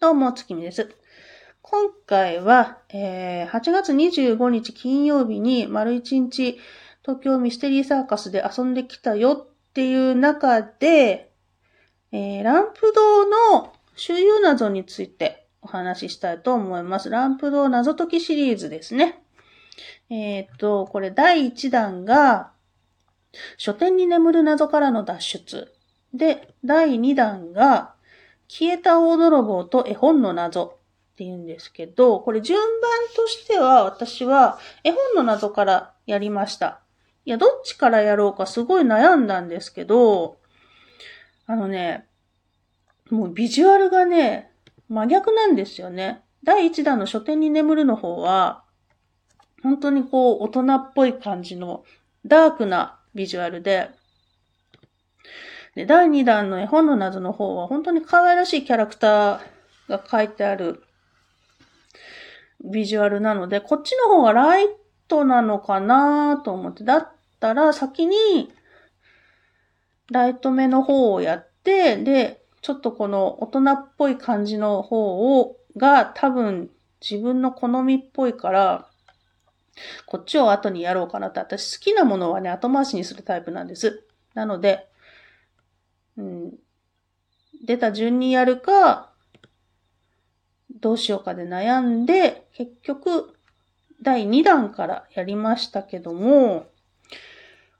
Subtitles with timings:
[0.00, 0.94] どうも、月見です。
[1.60, 6.56] 今回は、えー、8月25日金曜日に丸1日
[7.02, 11.32] 東京ミステリーサーカスで遊んできたよっていう中で、
[12.12, 17.10] えー、ランプ堂の周遊謎についてお話ししたいと思います。
[17.10, 19.20] ランプ堂謎解きシリーズですね。
[20.10, 22.52] えっ、と、これ第1弾が、
[23.56, 25.74] 書店に眠る謎からの脱出。
[26.14, 27.97] で、第2弾が、
[28.48, 30.68] 消えた大泥棒と絵本の謎っ
[31.16, 36.80] て言うんですけど、これ順番としては私は絵本の謎からやりました。
[37.24, 40.38] いや、どっちからやろうかすごい悩んだんですけど、
[41.46, 42.06] あのね、
[43.10, 44.50] もうビジュアルがね、
[44.88, 46.22] 真逆なんですよね。
[46.44, 48.64] 第1弾の書店に眠るの方は、
[49.62, 51.84] 本当にこう、大人っぽい感じの
[52.24, 53.90] ダークなビジュアルで、
[55.78, 59.40] で、第2弾の絵本の謎の方は本当に可愛らしいキャラクター
[59.88, 60.82] が書いてある
[62.64, 64.66] ビジュアルなので、こっちの方がライ
[65.06, 68.52] トなのかなと思って、だったら先に
[70.10, 78.88] ライト目の方をやって、で、ちょっとこの大人っぽい感じの方を、が多分自分の好みっぽいから、
[80.06, 84.04] こっちを後にやろうかなって、私好きなものはね、後回しにするタイプなんです。
[84.34, 84.87] なので、
[86.18, 86.54] うん、
[87.64, 89.12] 出た順にやるか、
[90.80, 93.34] どうしようかで悩んで、結局、
[94.02, 96.66] 第2弾からやりましたけども、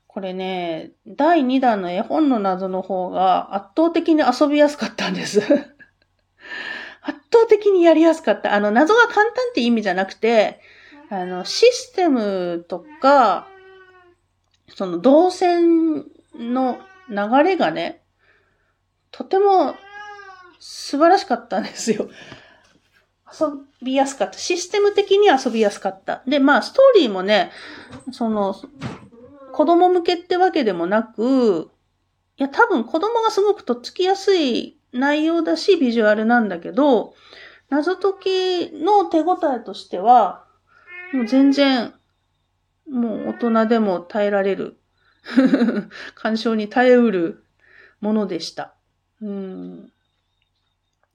[0.07, 5.39] これね、第2弾の絵本の謎の方が圧倒的に遊びやすかったんです
[7.01, 8.53] 圧倒的にやりやすかった。
[8.53, 10.61] あの、謎が簡単って意味じゃなくて、
[11.09, 13.47] あの、システムとか、
[14.75, 16.79] その動線の
[17.09, 17.98] 流れがね、
[19.11, 19.75] とても
[20.59, 22.09] 素晴らしかったんですよ。
[23.31, 23.47] 遊
[23.81, 24.37] びやすかった。
[24.37, 26.23] システム的に遊びやすかった。
[26.27, 27.51] で、まあ、ストーリーもね、
[28.11, 28.55] その、
[29.53, 31.71] 子供向けってわけでもなく、
[32.37, 37.13] いや、多分子供がすごくとっつきやすい内容だし、ビジュアルなんだけど、
[37.69, 38.13] 謎解
[38.71, 40.45] きの手応えとしては、
[41.13, 41.93] もう全然、
[42.89, 44.79] もう大人でも耐えられる。
[46.15, 47.43] 干渉に耐えうる
[47.99, 48.73] ものでした。
[49.21, 49.91] うん。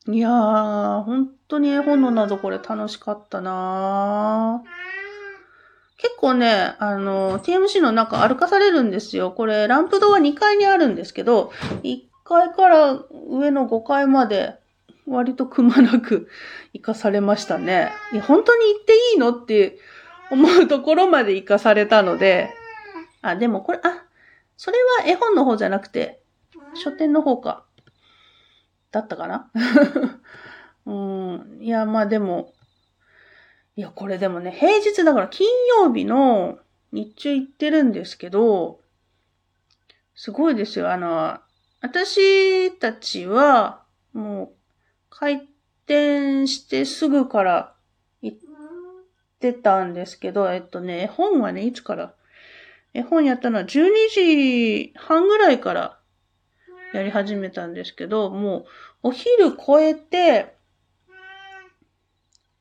[0.07, 4.69] いやー、本当に絵本の謎これ楽しかったなー。
[5.97, 9.31] 結構ね、あの、TMC の中歩かされるんですよ。
[9.31, 11.51] これ、ランプ堂は2階にあるんですけど、
[11.83, 12.99] 1階から
[13.31, 14.57] 上の5階まで
[15.07, 16.29] 割とくまなく
[16.75, 17.91] 行かされましたね。
[18.13, 19.79] いや、本当に行っていいのって
[20.31, 22.51] 思うところまで行かされたので、
[23.23, 24.05] あ、でもこれ、あ、
[24.59, 26.21] それは絵本の方じゃなくて、
[26.75, 27.64] 書店の方か。
[28.95, 29.51] だったかな？
[30.87, 31.59] うん。
[31.61, 32.55] いや、まあでも、
[33.75, 35.49] いや、これでもね、平日だから金
[35.81, 36.59] 曜日の
[36.93, 38.81] 日中行ってるんですけど、
[40.15, 40.93] すごいですよ。
[40.93, 41.41] あの、
[41.81, 44.49] 私たちは、もう、
[45.11, 45.49] 開
[45.87, 47.75] 店してすぐから
[48.23, 48.39] 行っ
[49.41, 52.15] てたんですけど、えっとね、絵本はね、いつから？
[52.93, 55.99] 絵本やったのは12時半ぐらいから
[56.95, 58.67] やり始めたんですけど、も
[59.03, 60.55] うお昼超えて、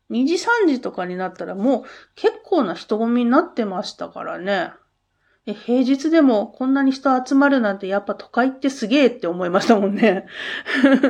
[0.10, 1.84] 2時3時とかになったらもう
[2.16, 4.74] 結構な人混みになってましたからね。
[5.46, 10.26] え、平日でもこんなに人集まるなんてやっぱ都会ってすげえって思いましたもんね。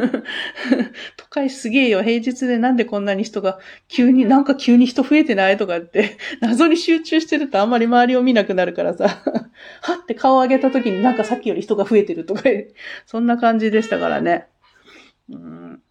[1.18, 2.02] 都会すげえよ。
[2.02, 9.06] 平日でなんでこんなに人が急に、なんか急に人増えてないとかって、謎に集中してるとあんまり周りを見なくなるからさ、
[9.82, 12.42] はって顔を上げた時になんかさっきより人が増えてるとか、
[13.06, 14.48] そんな感じでしたからね。
[15.30, 15.84] うん、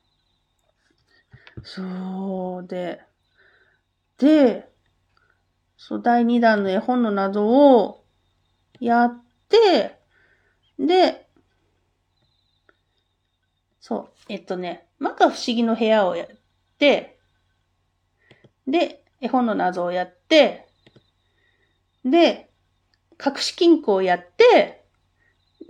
[1.63, 3.03] そうで、
[4.19, 4.69] で、
[5.77, 8.02] そう、第2弾の絵本の謎を、
[8.83, 9.97] やって、
[10.77, 11.29] で、
[13.81, 16.29] そう、えっとね、摩訶不思議の部屋をやっ
[16.79, 17.17] て、
[18.67, 20.67] で、絵本の謎をやって、
[22.05, 22.51] で、
[23.25, 24.85] 隠し金庫をやって、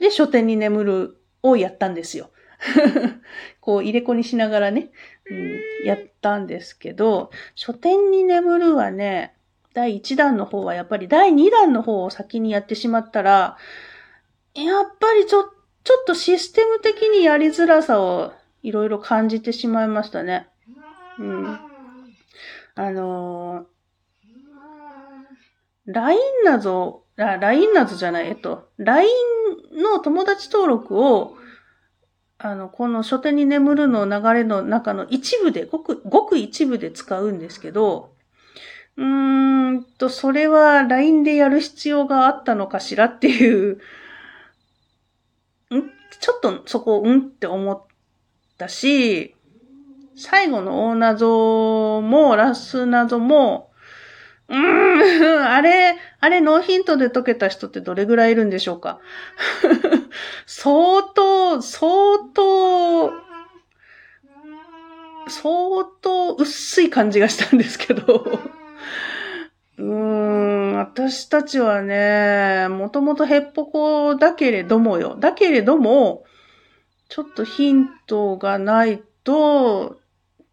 [0.01, 2.31] で、書店に眠るをやったんですよ。
[3.61, 4.91] こう入れ子にしながらね、
[5.27, 9.37] うん、やったんですけど、書店に眠るはね、
[9.75, 13.57] 第1弾の方はやっぱり第2弾の方を先にやってしまったら、
[14.55, 15.45] やっぱりちょ、
[15.85, 18.33] ちょっとシステム的にやりづらさを
[18.63, 20.49] いろいろ感じてしまいましたね。
[21.19, 21.59] うん。
[22.75, 29.11] あのー、LINE 謎、LINE 謎じゃない、えっと、LINE
[29.73, 31.37] の友達登録を、
[32.39, 38.12] あの、この書店に眠るの流れの中の一部で、ごく、ごく一部で使うんですけど、
[38.97, 43.79] うーんと、それは LINE でやる必要があったのかしらっていう、ん？
[46.21, 47.83] ちょっとそこ、うんって思っ
[48.59, 49.35] たし、
[50.15, 53.71] 最後の大謎も、ラス謎も、
[54.49, 59.01] うーん、 あれ、あれノーヒントで解けた人ってどれぐらいいるんでしょうか？
[60.47, 63.11] 相当、相当、
[65.29, 68.62] 相当薄い感じがしたんですけど。
[69.79, 75.17] うーん、私たちはね、もともとヘッポコだけれどもよ。
[75.19, 76.25] だけれども、
[77.09, 80.01] ちょっとヒントがないと、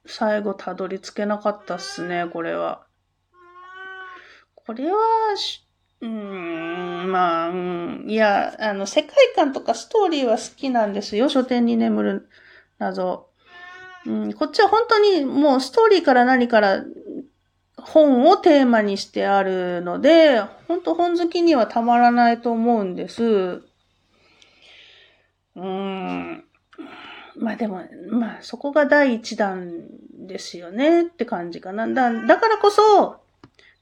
[0.05, 2.85] 最後たどり着けなかったっすね、これは。
[4.55, 4.97] これは、
[6.01, 12.29] うーん、まあ、うん、いや、あの、世界観とかストーリーは好きなんですよ、書店に眠る
[12.77, 13.29] 謎。
[14.05, 16.83] うん、こっちは本当にもうストーリーから何から
[17.85, 23.23] 本をテーマにしてあるので、本当本好きにはたまらないと思うんです。
[23.23, 26.43] うーん。
[27.37, 29.83] まあでも、まあそこが第一弾
[30.13, 31.87] ですよねって感じかな。
[31.87, 33.21] だだからこそ、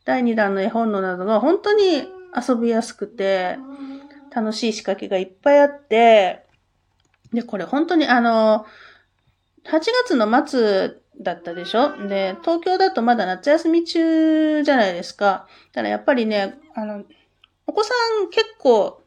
[0.06, 3.58] 第2弾の絵本のなどが本当に遊びやすくて、
[4.34, 6.46] 楽しい仕掛けがいっぱいあって、
[7.34, 8.66] で、これ本当にあの、
[9.66, 12.08] 8月の末だったでしょ？
[12.08, 15.48] で、東京だとまだ夏休み中じゃないですか。
[15.74, 17.04] ただやっぱりね、あの、
[17.66, 17.94] お子さ
[18.24, 19.02] ん結構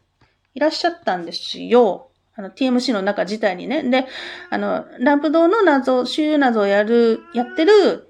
[0.55, 2.11] いらっしゃったんですよ。
[2.35, 3.83] あの、TMC の中自体にね。
[3.83, 4.07] で、
[4.51, 8.09] あの、ランプ堂の謎、周遊謎をやる、やってる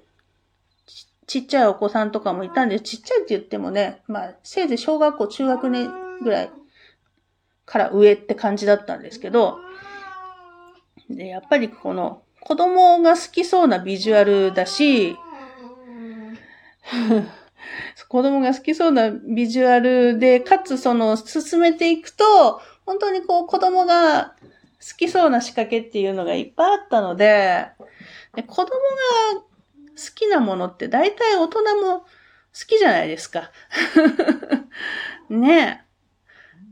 [1.27, 5.89] ちっちゃいお子さんとかもいたんで、ちっちゃいって言ってもね、まあ、せいぜい小学校、中学年
[6.21, 6.51] ぐらい
[7.65, 9.59] から上って感じだったんですけど、
[11.09, 15.15] で、やっぱりこの、子供が好きそうなビジュアルだし、
[18.09, 24.35] 子供が好きそうなビジュアルで、かつその進めていくと、本当にこう子供が
[24.81, 27.67] 好きそうな仕掛けっていうのがいっぱいあったので、
[28.35, 28.71] で子供が
[29.39, 29.45] 好
[30.15, 32.05] きなものって大体大人も好
[32.67, 33.51] きじゃないですか。
[35.29, 35.85] ね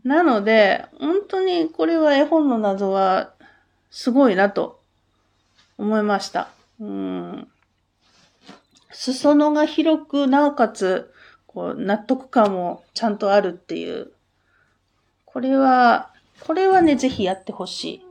[0.04, 0.07] え。
[0.07, 3.33] なので、本当にこれは絵本の謎は
[3.92, 4.79] すごいなと
[5.80, 6.50] 思いました。
[6.81, 7.48] うん。
[8.92, 11.12] 裾野が広く、なおかつ、
[11.48, 14.12] こう、納得感もちゃんとあるっていう。
[15.26, 18.02] これは、これはね、ぜひやってほしい。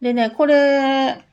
[0.00, 1.24] でね、これ、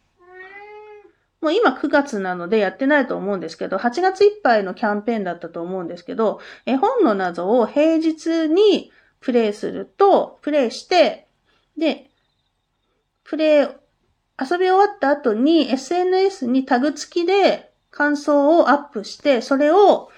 [1.42, 11.28] もう今9月なのでやってないと思うんですけど、8月いっぱいのキャンペーンだったと思うんですけど、絵本の謎を平日にプレイすると、プレイして、
[11.78, 12.10] で、
[13.24, 13.68] プレイ、
[14.40, 20.10] 遊び終わった後に SNS にタグ付きで感想をアップして、それを、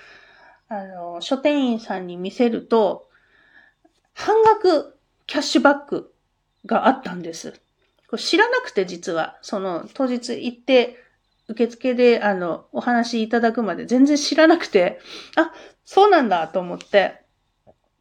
[0.70, 3.08] あの、書店員さんに見せると、
[4.14, 4.98] 半額
[5.28, 6.14] キャッシュバック
[6.66, 7.54] があったんです。
[8.10, 10.98] これ知らなくて実は、その当日行って
[11.48, 15.00] 受付で、あの、お話いただくまで全然知らなくて、
[15.36, 15.54] あ、
[15.86, 17.22] そうなんだと思って、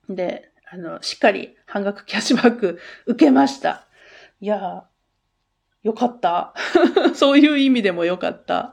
[0.08, 3.86] で、あの、しっかり半額キャッシュバック受けました。
[4.40, 4.95] いやー
[5.87, 6.53] よかった。
[7.15, 8.73] そういう意味でもよかった。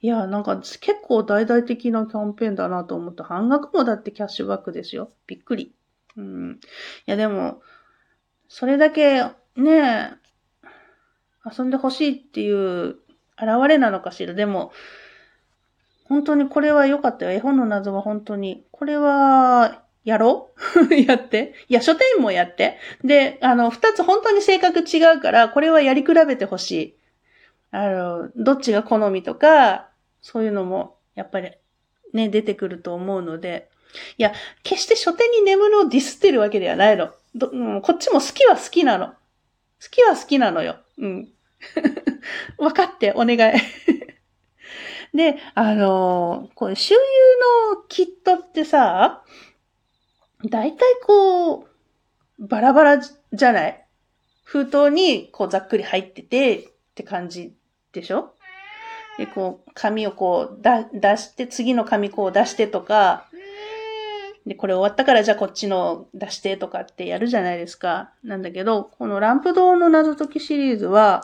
[0.00, 3.24] いやなんか結構大々的なキャンペーンだなと思った。
[3.24, 5.10] 半額もだってキャッシュバックですよ。
[5.26, 5.74] びっくり。
[6.16, 6.52] うん。
[6.52, 6.58] い
[7.06, 7.62] やでも、
[8.46, 9.24] それだけ
[9.56, 10.12] ね、
[11.44, 12.90] 遊んでほしいっていう
[13.36, 14.32] 現れなのかしら。
[14.32, 14.70] でも、
[16.04, 17.32] 本当にこれは良かったよ。
[17.32, 18.64] 絵本の謎は本当に。
[18.70, 20.50] これは、やろ
[20.90, 20.94] う？
[20.96, 21.54] やって？
[21.68, 22.78] いや、書店もやって。
[23.04, 26.96] で、あの、二つ本当に性格違うから、これはやり比べてほしい。
[27.70, 29.88] あの、どっちが好みとか、
[30.22, 31.52] そういうのも、やっぱり、
[32.12, 33.68] ね、出てくると思うので。
[34.18, 37.10] いや、決して書店に眠るをディスってるわけではないの。
[37.34, 39.08] どうん、こっちも好きは好きなの。
[39.08, 39.14] 好
[39.90, 40.76] きは好きなのよ。
[40.98, 41.28] うん。
[42.58, 43.60] 分かって、お願い。
[45.16, 46.98] で、あのー、こう、周遊
[47.74, 49.24] のキットってさ、
[50.44, 51.66] 大体こう、
[52.38, 53.86] バラバラじゃない？
[54.44, 57.54] 封筒にこうざっくり入っててって感じ
[57.92, 58.34] でしょ？
[59.18, 63.26] で、こう、紙をこうだ出して、次の紙こう出してとか、
[64.46, 68.12] で、これ終わったからじゃあこっちの出してとかってやるじゃないですか。
[68.24, 71.22] なんだけど、このランプ堂の謎解きシリーズは、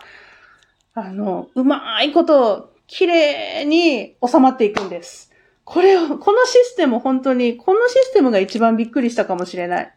[0.92, 5.32] あの、うまいこと、綺麗に収まっていくんです。
[5.66, 9.92] これを、このシステム本当に、このシステムが一番びっくりしたかもしれない。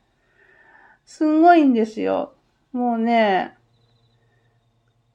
[1.06, 2.34] すんごいんですよ。
[2.74, 3.56] もうね、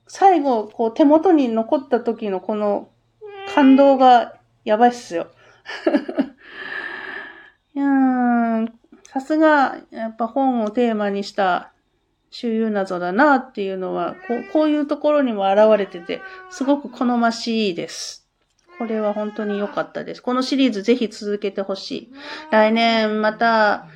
[0.07, 2.89] 最後、こう手元に残った時のこの
[3.53, 5.27] 感動がやばいっすよ。
[7.75, 8.73] いやー
[9.09, 11.73] さすが、やっぱ本をテーマにした
[12.31, 16.21] 周遊謎だなっていうのは、こうこういうところにも現れてて、
[16.51, 18.24] すごく好ましいです。
[18.79, 20.23] これは本当に良かったです。
[20.23, 22.13] このシリーズぜひ続けてほしい。
[22.51, 23.87] 来年また、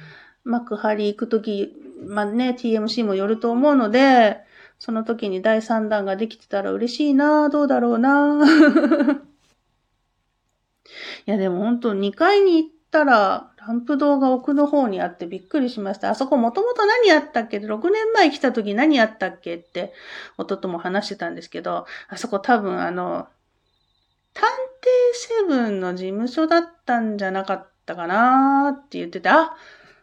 [0.45, 1.75] 幕張行くとき、
[2.07, 4.39] まあね、TMC もよると思うので、
[4.79, 8.47] その時に第3弾ができてたら嬉しいなどうだろうな
[11.27, 16.11] いやでも本当2階に行ったら、ランプ堂が奥の方にあってびっくりしました。
[16.11, 19.93] あそこもともと何やったっけ ?6 年前来た時何やったっけって、
[20.39, 23.29] 夫とも話してたんですけど、あそこ多分あの、
[24.33, 24.49] 探
[25.15, 29.57] セブンの事務所だったんじゃなかったかなーって言ってて、あ、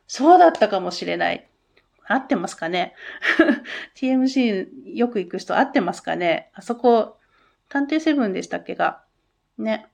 [0.08, 1.48] そうだったかもしれない。
[2.08, 2.94] 合ってますかね
[3.96, 6.52] ?TMC よく行く人合ってますかね？
[6.54, 7.18] あそこ、
[7.70, 9.04] 探偵セブンでしたっけが？
[9.58, 9.88] ね。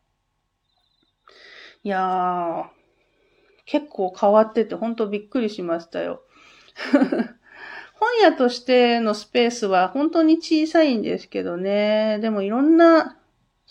[1.83, 2.65] いやー、
[3.65, 6.23] 結構変わっててほんとびっくりしましたよ。
[7.95, 12.19] 本屋としてのスペースは本当に小さいんですけどね。
[12.19, 13.17] でもいろんな、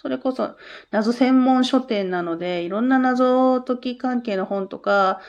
[0.01, 0.57] それこそ
[0.91, 5.21] 謎専門書店なので、いろんな謎解き関係の本とか、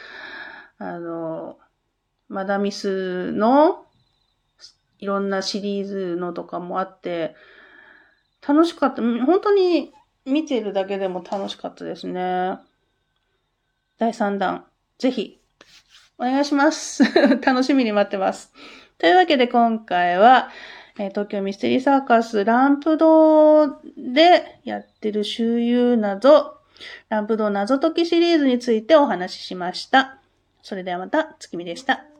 [0.77, 1.57] あの、
[2.29, 3.85] マダミスの
[4.99, 7.35] いろんなシリーズのとかもあって、
[8.47, 9.01] 楽しかった。
[9.01, 9.91] 本当に
[10.23, 12.57] 見てるだけでも楽しかったですね。
[13.97, 14.65] 第3弾、
[14.99, 15.41] ぜひ、
[16.17, 17.03] お願いします。
[17.43, 18.53] 楽しみに待ってます。
[18.97, 20.49] というわけで今回は、
[20.97, 23.67] えー、東京ミステリーサーカスランプ堂
[23.97, 26.57] でやってる周遊謎、
[27.09, 30.19] ランプ堂謎解きシリーズについてお話ししました。
[30.61, 32.10] それではまた、月見でした。